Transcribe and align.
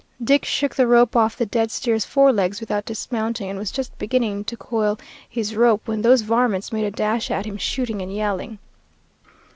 Dick 0.23 0.45
shook 0.45 0.73
the 0.73 0.87
rope 0.87 1.15
off 1.15 1.37
the 1.37 1.45
dead 1.45 1.69
steer's 1.69 2.05
forelegs 2.05 2.59
without 2.59 2.85
dismounting, 2.85 3.51
and 3.51 3.59
was 3.59 3.69
just 3.69 3.95
beginning 3.99 4.43
to 4.45 4.57
coil 4.57 4.97
his 5.29 5.55
rope 5.55 5.87
when 5.87 6.01
those 6.01 6.21
varmints 6.23 6.71
made 6.73 6.85
a 6.85 6.89
dash 6.89 7.29
at 7.29 7.45
him, 7.45 7.55
shooting 7.55 8.01
and 8.01 8.11
yelling. 8.11 8.57